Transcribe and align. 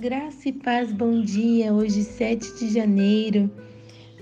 Graça 0.00 0.48
e 0.48 0.52
paz, 0.54 0.90
bom 0.90 1.20
dia. 1.20 1.74
Hoje, 1.74 2.04
7 2.04 2.58
de 2.58 2.72
janeiro, 2.72 3.50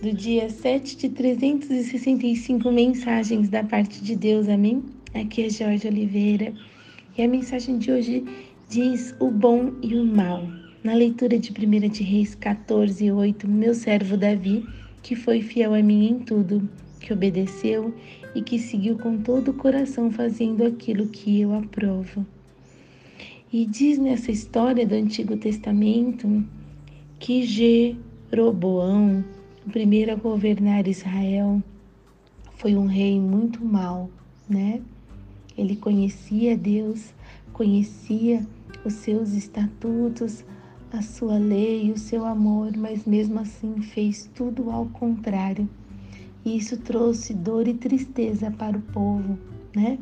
do 0.02 0.12
dia 0.12 0.50
7 0.50 0.96
de 0.96 1.08
365 1.10 2.72
mensagens 2.72 3.48
da 3.48 3.62
parte 3.62 4.02
de 4.02 4.16
Deus, 4.16 4.48
amém? 4.48 4.82
Aqui 5.14 5.44
é 5.44 5.48
Jorge 5.48 5.86
Oliveira 5.86 6.52
e 7.16 7.22
a 7.22 7.28
mensagem 7.28 7.78
de 7.78 7.92
hoje 7.92 8.24
diz 8.68 9.14
o 9.20 9.30
bom 9.30 9.70
e 9.80 9.94
o 9.94 10.04
mal. 10.04 10.42
Na 10.82 10.94
leitura 10.94 11.38
de 11.38 11.52
1 11.52 11.88
de 11.90 12.02
Reis 12.02 12.34
14, 12.34 13.12
8, 13.12 13.46
meu 13.46 13.72
servo 13.72 14.16
Davi, 14.16 14.66
que 15.00 15.14
foi 15.14 15.40
fiel 15.40 15.74
a 15.74 15.80
mim 15.80 16.08
em 16.08 16.18
tudo, 16.18 16.68
que 16.98 17.12
obedeceu 17.12 17.94
e 18.34 18.42
que 18.42 18.58
seguiu 18.58 18.98
com 18.98 19.16
todo 19.18 19.52
o 19.52 19.54
coração 19.54 20.10
fazendo 20.10 20.64
aquilo 20.64 21.06
que 21.06 21.40
eu 21.40 21.54
aprovo. 21.54 22.26
E 23.50 23.64
diz 23.64 23.98
nessa 23.98 24.30
história 24.30 24.86
do 24.86 24.94
Antigo 24.94 25.34
Testamento 25.34 26.44
que 27.18 27.44
Jeroboão, 27.44 29.24
o 29.66 29.70
primeiro 29.70 30.12
a 30.12 30.16
governar 30.16 30.86
Israel, 30.86 31.62
foi 32.56 32.74
um 32.74 32.84
rei 32.84 33.18
muito 33.18 33.64
mau, 33.64 34.10
né? 34.46 34.82
Ele 35.56 35.76
conhecia 35.76 36.58
Deus, 36.58 37.14
conhecia 37.54 38.46
os 38.84 38.92
seus 38.92 39.32
estatutos, 39.32 40.44
a 40.92 41.00
sua 41.00 41.38
lei, 41.38 41.90
o 41.90 41.96
seu 41.96 42.26
amor, 42.26 42.76
mas 42.76 43.06
mesmo 43.06 43.40
assim 43.40 43.80
fez 43.80 44.28
tudo 44.34 44.70
ao 44.70 44.84
contrário. 44.90 45.66
E 46.44 46.58
isso 46.58 46.76
trouxe 46.76 47.32
dor 47.32 47.66
e 47.66 47.72
tristeza 47.72 48.50
para 48.50 48.76
o 48.76 48.82
povo, 48.82 49.38
né? 49.74 49.98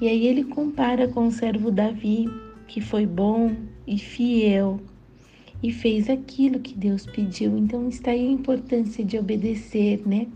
E 0.00 0.08
aí 0.08 0.26
ele 0.26 0.44
compara 0.44 1.06
com 1.06 1.26
o 1.26 1.30
servo 1.30 1.70
Davi, 1.70 2.26
que 2.66 2.80
foi 2.80 3.06
bom 3.06 3.54
e 3.86 3.98
fiel 3.98 4.80
e 5.62 5.72
fez 5.72 6.10
aquilo 6.10 6.60
que 6.60 6.76
Deus 6.76 7.06
pediu. 7.06 7.56
Então 7.56 7.88
está 7.88 8.10
aí 8.10 8.28
a 8.28 8.32
importância 8.32 9.04
de 9.04 9.18
obedecer, 9.18 10.02
né? 10.06 10.26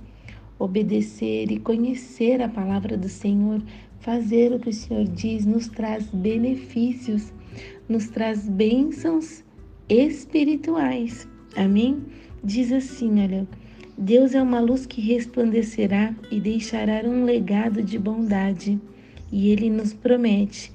Obedecer 0.58 1.50
e 1.50 1.58
conhecer 1.58 2.40
a 2.40 2.48
palavra 2.48 2.96
do 2.96 3.08
Senhor, 3.08 3.62
fazer 4.00 4.52
o 4.52 4.58
que 4.58 4.70
o 4.70 4.72
Senhor 4.72 5.04
diz, 5.04 5.44
nos 5.44 5.68
traz 5.68 6.08
benefícios, 6.08 7.32
nos 7.88 8.08
traz 8.08 8.48
bênçãos 8.48 9.44
espirituais. 9.88 11.28
Amém? 11.56 12.02
Diz 12.42 12.72
assim, 12.72 13.20
olha, 13.20 13.46
Deus 13.96 14.34
é 14.34 14.42
uma 14.42 14.60
luz 14.60 14.86
que 14.86 15.00
resplandecerá 15.00 16.14
e 16.30 16.40
deixará 16.40 17.02
um 17.04 17.24
legado 17.24 17.82
de 17.82 17.98
bondade, 17.98 18.80
e 19.30 19.50
ele 19.50 19.68
nos 19.68 19.92
promete 19.92 20.72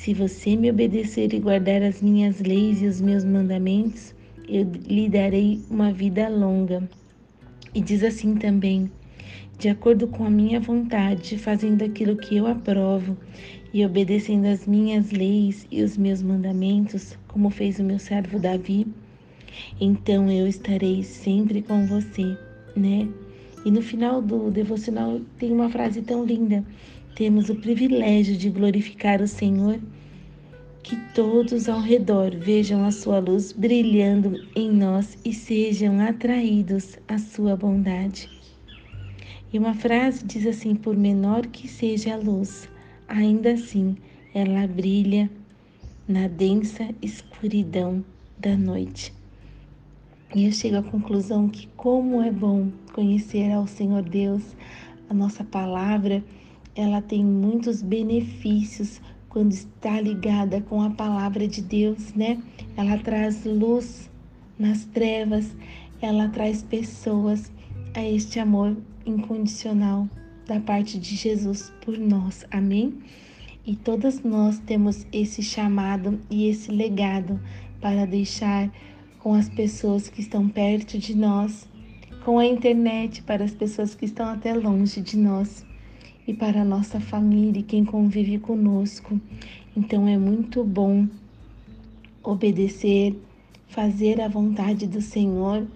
se 0.00 0.14
você 0.14 0.56
me 0.56 0.70
obedecer 0.70 1.34
e 1.34 1.38
guardar 1.38 1.82
as 1.82 2.00
minhas 2.00 2.40
leis 2.40 2.80
e 2.80 2.86
os 2.86 3.02
meus 3.02 3.22
mandamentos, 3.22 4.14
eu 4.48 4.66
lhe 4.88 5.10
darei 5.10 5.60
uma 5.68 5.92
vida 5.92 6.26
longa. 6.26 6.88
E 7.74 7.82
diz 7.82 8.02
assim 8.02 8.34
também: 8.34 8.90
de 9.58 9.68
acordo 9.68 10.08
com 10.08 10.24
a 10.24 10.30
minha 10.30 10.58
vontade, 10.58 11.36
fazendo 11.36 11.84
aquilo 11.84 12.16
que 12.16 12.34
eu 12.34 12.46
aprovo 12.46 13.14
e 13.74 13.84
obedecendo 13.84 14.46
as 14.46 14.66
minhas 14.66 15.10
leis 15.10 15.66
e 15.70 15.82
os 15.82 15.98
meus 15.98 16.22
mandamentos, 16.22 17.18
como 17.28 17.50
fez 17.50 17.78
o 17.78 17.84
meu 17.84 17.98
servo 17.98 18.38
Davi, 18.38 18.86
então 19.78 20.30
eu 20.30 20.46
estarei 20.46 21.02
sempre 21.02 21.60
com 21.60 21.84
você, 21.84 22.38
né? 22.74 23.06
E 23.66 23.70
no 23.70 23.82
final 23.82 24.22
do 24.22 24.50
devocional 24.50 25.20
tem 25.38 25.52
uma 25.52 25.68
frase 25.68 26.00
tão 26.00 26.24
linda 26.24 26.64
temos 27.14 27.48
o 27.50 27.54
privilégio 27.54 28.36
de 28.36 28.50
glorificar 28.50 29.20
o 29.20 29.28
Senhor, 29.28 29.78
que 30.82 30.96
todos 31.14 31.68
ao 31.68 31.80
redor 31.80 32.30
vejam 32.34 32.84
a 32.84 32.90
sua 32.90 33.18
luz 33.18 33.52
brilhando 33.52 34.40
em 34.54 34.70
nós 34.70 35.18
e 35.24 35.32
sejam 35.32 36.00
atraídos 36.00 36.98
à 37.06 37.18
sua 37.18 37.56
bondade. 37.56 38.28
E 39.52 39.58
uma 39.58 39.74
frase 39.74 40.24
diz 40.24 40.46
assim: 40.46 40.74
por 40.74 40.96
menor 40.96 41.46
que 41.46 41.68
seja 41.68 42.14
a 42.14 42.16
luz, 42.16 42.68
ainda 43.06 43.52
assim 43.52 43.96
ela 44.32 44.66
brilha 44.66 45.30
na 46.08 46.28
densa 46.28 46.88
escuridão 47.02 48.04
da 48.38 48.56
noite. 48.56 49.12
E 50.34 50.46
eu 50.46 50.52
chego 50.52 50.76
à 50.76 50.82
conclusão 50.82 51.48
que 51.48 51.66
como 51.76 52.22
é 52.22 52.30
bom 52.30 52.70
conhecer 52.92 53.50
ao 53.50 53.66
Senhor 53.66 54.02
Deus, 54.02 54.42
a 55.08 55.14
nossa 55.14 55.42
palavra 55.42 56.22
ela 56.80 57.02
tem 57.02 57.22
muitos 57.22 57.82
benefícios 57.82 59.02
quando 59.28 59.52
está 59.52 60.00
ligada 60.00 60.62
com 60.62 60.80
a 60.80 60.88
palavra 60.88 61.46
de 61.46 61.60
Deus, 61.60 62.14
né? 62.14 62.42
Ela 62.74 62.96
traz 62.96 63.44
luz 63.44 64.10
nas 64.58 64.86
trevas, 64.86 65.54
ela 66.00 66.28
traz 66.30 66.62
pessoas 66.62 67.52
a 67.94 68.02
este 68.02 68.40
amor 68.40 68.78
incondicional 69.04 70.08
da 70.46 70.58
parte 70.58 70.98
de 70.98 71.16
Jesus 71.16 71.70
por 71.84 71.98
nós. 71.98 72.46
Amém? 72.50 72.94
E 73.66 73.76
todas 73.76 74.22
nós 74.22 74.58
temos 74.60 75.06
esse 75.12 75.42
chamado 75.42 76.18
e 76.30 76.48
esse 76.48 76.72
legado 76.72 77.38
para 77.78 78.06
deixar 78.06 78.72
com 79.18 79.34
as 79.34 79.50
pessoas 79.50 80.08
que 80.08 80.22
estão 80.22 80.48
perto 80.48 80.98
de 80.98 81.14
nós, 81.14 81.68
com 82.24 82.38
a 82.38 82.46
internet 82.46 83.22
para 83.22 83.44
as 83.44 83.52
pessoas 83.52 83.94
que 83.94 84.06
estão 84.06 84.26
até 84.30 84.54
longe 84.54 85.02
de 85.02 85.18
nós 85.18 85.68
e 86.30 86.34
para 86.34 86.62
a 86.62 86.64
nossa 86.64 87.00
família 87.00 87.58
e 87.58 87.64
quem 87.64 87.84
convive 87.84 88.38
conosco. 88.38 89.20
Então 89.76 90.06
é 90.06 90.16
muito 90.16 90.62
bom 90.62 91.08
obedecer, 92.22 93.16
fazer 93.66 94.20
a 94.20 94.28
vontade 94.28 94.86
do 94.86 95.00
Senhor 95.00 95.66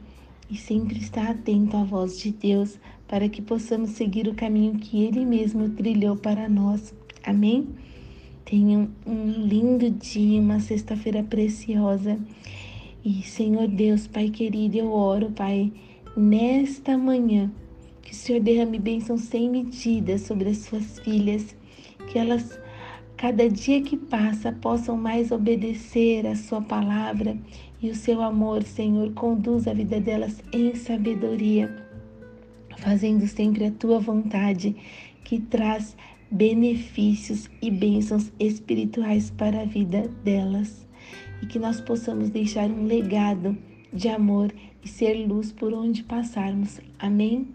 e 0.49 0.57
sempre 0.57 0.99
estar 0.99 1.29
atento 1.29 1.77
à 1.77 1.83
voz 1.83 2.21
de 2.21 2.31
Deus 2.31 2.79
para 3.09 3.29
que 3.29 3.43
possamos 3.43 3.91
seguir 3.91 4.29
o 4.29 4.35
caminho 4.35 4.79
que 4.79 5.03
Ele 5.03 5.25
mesmo 5.25 5.71
trilhou 5.71 6.17
para 6.17 6.49
nós. 6.49 6.95
Amém? 7.25 7.67
Tenham 8.45 8.89
um 9.05 9.47
lindo 9.47 9.91
dia, 9.91 10.41
uma 10.41 10.61
sexta-feira 10.61 11.25
preciosa. 11.25 12.17
E 13.05 13.23
Senhor 13.23 13.67
Deus, 13.67 14.07
Pai 14.07 14.31
querido, 14.31 14.77
eu 14.77 14.93
oro, 14.93 15.33
Pai, 15.33 15.73
nesta 16.17 16.97
manhã 16.97 17.51
que 18.05 18.13
o 18.13 18.15
Senhor 18.15 18.41
derrame 18.41 18.79
bênção 18.79 19.17
sem 19.17 19.49
medida 19.49 20.19
sobre 20.19 20.51
as 20.51 20.59
suas 20.59 20.99
filhas, 21.01 21.57
que 22.07 22.19
elas, 22.19 22.59
cada 23.17 23.49
dia 23.49 23.81
que 23.83 23.97
passa, 23.97 24.53
possam 24.53 24.97
mais 24.97 25.31
obedecer 25.33 26.27
a 26.27 26.37
sua 26.37 26.61
palavra 26.61 27.37
e 27.83 27.91
o 27.91 27.95
seu 27.95 28.23
amor, 28.23 28.63
Senhor, 28.63 29.13
conduz 29.13 29.67
a 29.67 29.75
vida 29.75 30.01
delas 30.01 30.43
em 30.53 30.75
sabedoria, 30.75 31.75
fazendo 32.79 33.27
sempre 33.27 33.67
a 33.67 33.71
tua 33.71 33.99
vontade, 33.99 34.77
que 35.25 35.41
traz 35.41 35.97
benefícios 36.31 37.49
e 37.63 37.71
bênçãos 37.71 38.33
espirituais 38.39 39.31
para 39.31 39.63
a 39.63 39.65
vida 39.65 40.11
delas. 40.23 40.87
E 41.43 41.47
que 41.47 41.59
nós 41.59 41.81
possamos 41.81 42.31
deixar 42.31 42.71
um 42.71 42.85
legado 42.85 43.57
de 43.93 44.09
amor 44.09 44.53
e 44.83 44.89
ser 44.89 45.27
luz 45.27 45.53
por 45.53 45.73
onde 45.73 46.03
passarmos. 46.03 46.81
Amém? 46.99 47.49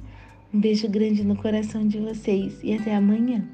Um 0.52 0.60
beijo 0.60 0.90
grande 0.90 1.24
no 1.24 1.36
coração 1.36 1.88
de 1.88 2.00
vocês 2.00 2.60
e 2.64 2.74
até 2.74 2.96
amanhã. 2.96 3.48